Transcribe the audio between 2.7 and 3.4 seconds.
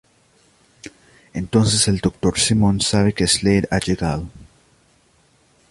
sabe que